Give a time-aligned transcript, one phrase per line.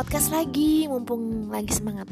[0.00, 2.08] podcast lagi mumpung lagi semangat.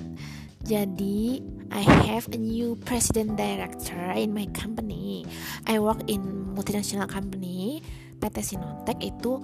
[0.60, 1.41] Jadi
[1.73, 5.25] I have a new president director in my company.
[5.64, 7.80] I work in multinational company.
[8.21, 9.41] PT Sinotek itu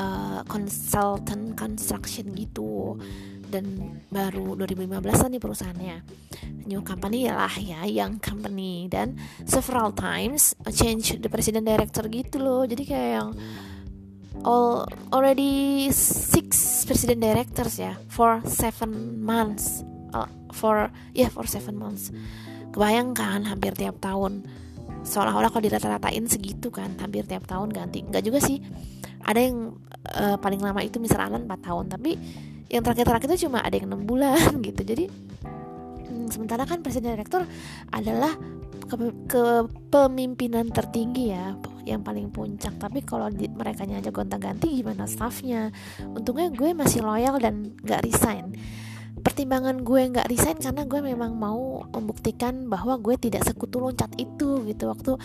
[0.00, 2.96] uh, consultant construction gitu
[3.52, 5.96] dan baru 2015 nih perusahaannya
[6.64, 9.12] new company lah ya yang company dan
[9.44, 13.30] several times change the president director gitu loh jadi kayak yang
[14.42, 19.86] all already six president directors ya for seven months.
[20.10, 22.10] Uh, for ya yeah, for seven months.
[22.74, 24.42] Kebayangkan hampir tiap tahun.
[25.04, 28.02] Seolah-olah kalau dirata-ratain segitu kan hampir tiap tahun ganti.
[28.02, 28.58] Nggak juga sih.
[29.24, 29.78] Ada yang
[30.16, 32.12] uh, paling lama itu misalnya 4 tahun tapi
[32.68, 34.82] yang terakhir-terakhir itu cuma ada yang enam bulan gitu.
[34.82, 35.04] Jadi
[36.10, 37.46] hmm, sementara kan presiden direktur
[37.94, 38.34] adalah
[38.84, 42.76] kepemimpinan tertinggi ya yang paling puncak.
[42.76, 45.70] Tapi kalau mereka aja gonta-ganti gimana staffnya?
[46.00, 48.56] Untungnya gue masih loyal dan gak resign.
[49.14, 54.66] Pertimbangan gue nggak resign karena gue memang mau membuktikan bahwa gue tidak sekutu loncat itu
[54.66, 54.90] gitu.
[54.90, 55.16] Waktu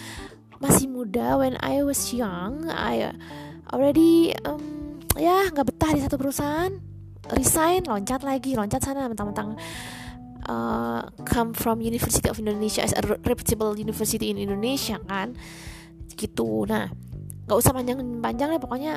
[0.62, 3.16] masih muda when I was young I
[3.72, 6.72] already um, ya nggak betah di satu perusahaan.
[7.30, 9.58] Resign loncat lagi loncat sana mentang-mentang
[10.50, 15.38] uh, come from University of Indonesia as a reputable university in Indonesia kan
[16.20, 16.68] gitu.
[16.68, 16.92] Nah
[17.48, 18.94] nggak usah panjang-panjang ya pokoknya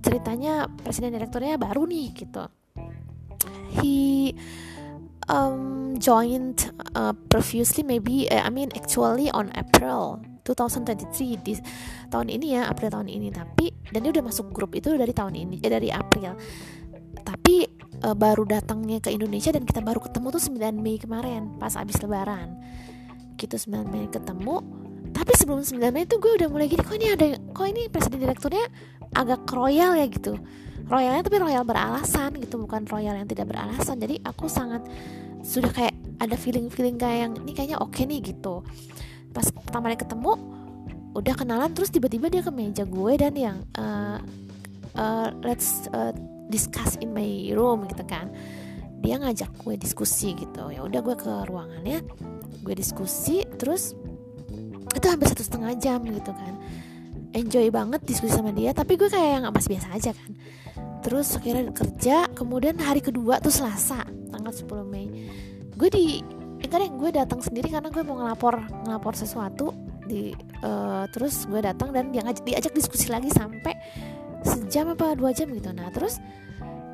[0.00, 2.48] ceritanya presiden direkturnya baru nih gitu.
[3.76, 4.32] He
[5.28, 11.58] um, joined uh, previously maybe uh, I mean actually on April 2023 di
[12.10, 13.28] tahun ini ya April tahun ini.
[13.34, 16.38] Tapi dan dia udah masuk grup itu dari tahun ini eh, dari April.
[17.26, 17.66] Tapi
[18.06, 21.98] uh, baru datangnya ke Indonesia dan kita baru ketemu tuh 9 Mei kemarin pas abis
[21.98, 22.54] lebaran.
[23.34, 24.85] Gitu 9 Mei ketemu
[25.16, 28.20] tapi sebelum 9 Mei itu gue udah mulai gini kok ini ada kok ini presiden
[28.20, 28.68] direkturnya
[29.16, 30.36] agak royal ya gitu.
[30.86, 33.96] Royalnya tapi royal beralasan gitu bukan royal yang tidak beralasan.
[33.96, 34.84] Jadi aku sangat
[35.40, 38.60] sudah kayak ada feeling feeling kayak yang ini kayaknya oke okay nih gitu.
[39.32, 40.32] Pas pertama kali ketemu
[41.16, 44.20] udah kenalan terus tiba-tiba dia ke meja gue dan yang uh,
[45.00, 46.12] uh, let's uh,
[46.52, 48.28] discuss in my room gitu kan.
[49.00, 50.68] Dia ngajak gue diskusi gitu.
[50.68, 52.04] Ya udah gue ke ruangannya
[52.60, 53.96] gue diskusi terus
[54.96, 56.54] itu hampir satu setengah jam gitu kan.
[57.36, 60.30] Enjoy banget diskusi sama dia tapi gue kayak yang masih biasa aja kan.
[61.04, 64.02] Terus akhirnya kerja kemudian hari kedua tuh Selasa
[64.32, 65.06] tanggal 10 Mei.
[65.76, 66.24] Gue di
[66.66, 68.58] enggak deh gue datang sendiri karena gue mau ngelapor
[68.88, 69.70] ngelapor sesuatu
[70.06, 70.32] di
[70.64, 73.74] uh, terus gue datang dan dia ngajak diajak diskusi lagi sampai
[74.46, 75.70] sejam apa dua jam gitu.
[75.74, 76.18] Nah terus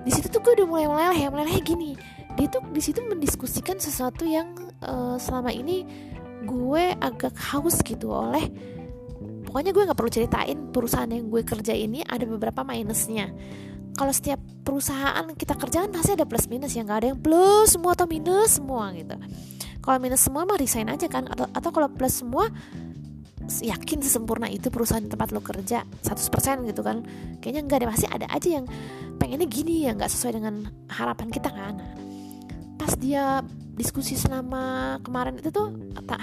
[0.03, 1.93] di situ tuh gue udah mulai meleleh meleleh gini.
[2.35, 5.85] Dia tuh di situ mendiskusikan sesuatu yang uh, selama ini
[6.43, 8.47] gue agak haus gitu oleh
[9.47, 13.29] pokoknya gue nggak perlu ceritain perusahaan yang gue kerja ini ada beberapa minusnya.
[13.93, 17.93] Kalau setiap perusahaan kita kerjakan pasti ada plus minus ya nggak ada yang plus semua
[17.93, 19.13] atau minus semua gitu.
[19.85, 22.49] Kalau minus semua mah resign aja kan atau, atau kalau plus semua
[23.61, 27.05] yakin sesempurna itu perusahaan tempat lo kerja 100% gitu kan.
[27.45, 28.65] Kayaknya nggak ada pasti ada aja yang
[29.21, 30.55] pengennya gini ya nggak sesuai dengan
[30.89, 31.75] harapan kita kan.
[32.81, 35.73] Pas dia diskusi selama kemarin itu tuh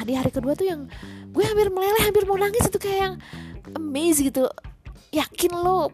[0.06, 0.86] di hari kedua tuh yang
[1.34, 3.16] gue hampir meleleh hampir mau nangis itu kayak yang
[3.78, 4.46] amazing gitu.
[5.10, 5.90] Yakin lo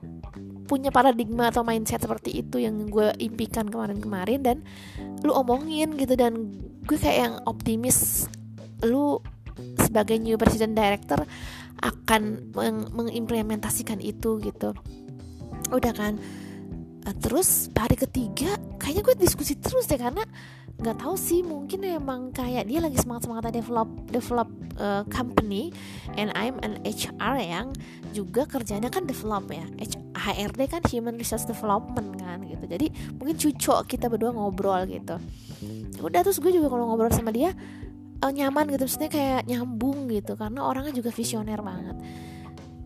[0.68, 4.58] punya paradigma atau mindset seperti itu yang gue impikan kemarin-kemarin dan
[5.24, 6.52] lu omongin gitu dan
[6.84, 8.28] gue kayak yang optimis
[8.84, 9.24] lu
[9.80, 11.24] sebagai new president director
[11.80, 14.76] akan meng mengimplementasikan itu gitu.
[15.72, 16.20] Udah kan?
[17.06, 20.26] Uh, terus hari ketiga kayaknya gue diskusi terus deh karena
[20.76, 25.72] nggak tahu sih mungkin emang kayak dia lagi semangat semangat develop develop uh, company
[26.20, 27.68] and I'm an HR yang
[28.12, 29.64] juga kerjanya kan develop ya.
[30.16, 32.64] HRD kan human resource development kan gitu.
[32.68, 35.16] Jadi mungkin cucok kita berdua ngobrol gitu.
[36.04, 37.56] Udah terus gue juga kalau ngobrol sama dia
[38.20, 38.84] uh, nyaman gitu.
[38.88, 41.98] Maksudnya kayak nyambung gitu karena orangnya juga visioner banget.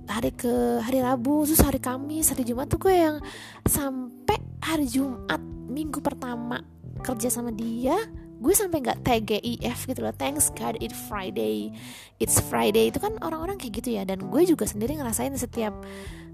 [0.10, 3.22] Hari ke hari Rabu terus hari Kamis hari Jumat tuh gue yang
[3.66, 7.96] sampai hari Jumat minggu pertama kerja sama dia
[8.40, 10.16] gue sampai nggak TGIF gitu loh.
[10.16, 11.76] Thanks God it's Friday.
[12.24, 12.88] It's Friday.
[12.88, 14.08] Itu kan orang-orang kayak gitu ya.
[14.08, 15.76] Dan gue juga sendiri ngerasain setiap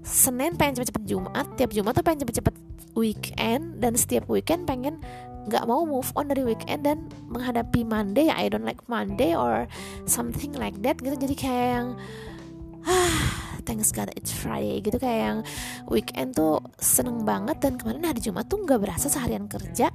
[0.06, 2.54] Senin pengen cepet-cepet Jumat tiap Jumat tuh pengen cepet-cepet
[2.94, 5.02] weekend dan setiap weekend pengen
[5.50, 8.30] nggak mau move on dari weekend dan menghadapi Monday.
[8.30, 9.66] I don't like Monday or
[10.06, 11.18] something like that gitu.
[11.18, 11.88] Jadi kayak yang
[12.90, 14.96] ah thanks God it's Friday gitu.
[15.02, 15.38] Kayak yang
[15.90, 19.90] weekend tuh seneng banget dan kemarin hari Jumat tuh nggak berasa seharian kerja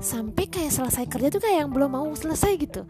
[0.00, 2.86] sampai kayak selesai kerja tuh kayak yang belum mau selesai gitu.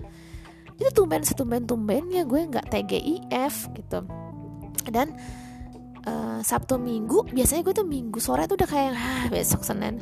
[0.77, 4.05] Itu tumben setumben tumbennya gue nggak TGIF gitu.
[4.87, 5.17] Dan
[6.07, 9.99] uh, Sabtu Minggu biasanya gue tuh Minggu sore tuh udah kayak ah besok Senin.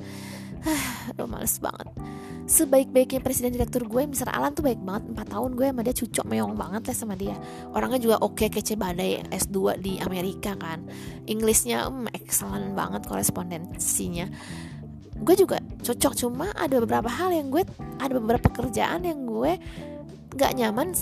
[1.15, 1.88] Aduh males banget
[2.49, 4.33] sebaik-baiknya presiden direktur gue Mr.
[4.33, 5.05] Alan tuh baik banget.
[5.13, 7.37] 4 tahun gue sama dia cucok meong banget lah sama dia.
[7.77, 10.89] Orangnya juga oke okay, kece badai S2 di Amerika kan.
[11.29, 14.27] Inggrisnya um, excellent banget korespondensinya.
[15.21, 17.69] Gue juga cocok cuma ada beberapa hal yang gue
[18.01, 19.61] ada beberapa pekerjaan yang gue
[20.41, 20.97] gak nyaman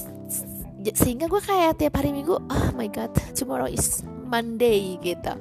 [0.86, 5.34] sehingga gue kayak tiap hari minggu oh my god tomorrow is Monday gitu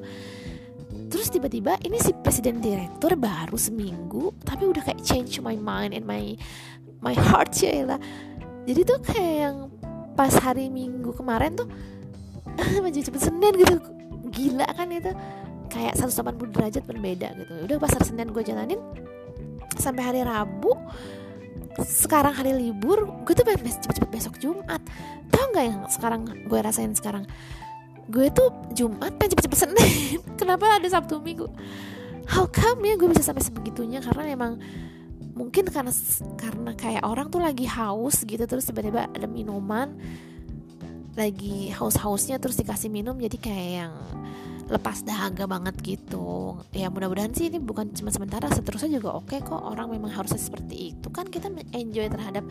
[1.16, 6.04] terus tiba-tiba ini si presiden direktur baru seminggu tapi udah kayak change my mind and
[6.04, 6.36] my
[7.00, 8.00] my heart ya lah
[8.68, 9.58] jadi tuh kayak yang
[10.18, 11.70] pas hari minggu kemarin tuh
[12.84, 13.76] maju cepet senin gitu.
[14.32, 15.12] Gila kan itu.
[15.70, 17.54] Kayak 180 derajat berbeda gitu.
[17.68, 18.80] Udah pas hari senin gue jalanin
[19.76, 20.72] sampai hari rabu
[21.84, 24.82] sekarang hari libur gue tuh pengen cepet-cepet besok jumat.
[25.30, 27.28] Tau nggak yang sekarang gue rasain sekarang
[28.06, 31.50] gue tuh Jumat pengen cepet-cepet Senin kenapa ada Sabtu Minggu?
[32.26, 34.02] How come ya gue bisa sampai sebegitunya?
[34.02, 34.58] Karena memang
[35.36, 35.92] mungkin karena
[36.40, 39.92] karena kayak orang tuh lagi haus gitu terus tiba-tiba ada minuman
[41.16, 43.94] lagi haus-hausnya terus dikasih minum jadi kayak yang
[44.66, 46.58] lepas dahaga banget gitu.
[46.74, 49.62] Ya mudah-mudahan sih ini bukan cuma sementara seterusnya juga oke okay kok.
[49.62, 51.08] Orang memang harusnya seperti itu.
[51.14, 52.44] Kan kita enjoy terhadap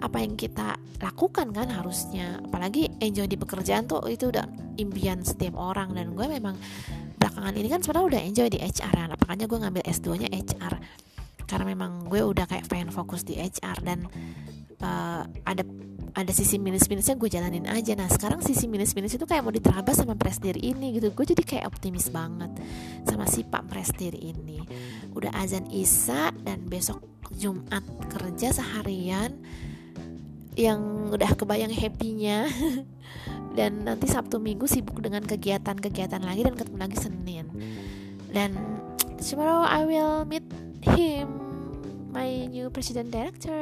[0.00, 2.40] apa yang kita lakukan kan harusnya.
[2.40, 5.96] Apalagi enjoy di pekerjaan tuh itu udah impian setiap orang.
[5.96, 6.54] Dan gue memang
[7.16, 9.06] belakangan ini kan sebenarnya udah enjoy di HR ya.
[9.16, 10.74] Makanya gue ngambil S2 nya HR
[11.50, 14.06] karena memang gue udah kayak pengen fokus di HR dan
[14.78, 15.66] uh, ada
[16.14, 17.94] ada sisi minus-minusnya gue jalanin aja.
[17.94, 21.10] Nah sekarang sisi minus-minus itu kayak mau diterabas sama presdir ini gitu.
[21.14, 22.50] Gue jadi kayak optimis banget
[23.06, 24.62] sama si pak presdir ini.
[25.14, 27.02] Udah azan isa dan besok
[27.34, 29.38] jumat kerja seharian
[30.60, 32.44] yang udah kebayang happynya.
[33.58, 37.50] Dan nanti sabtu minggu sibuk dengan kegiatan-kegiatan lagi dan ketemu lagi senin.
[38.30, 38.54] Dan
[39.18, 40.46] tomorrow I will meet
[40.86, 41.26] him
[42.14, 43.58] my new president director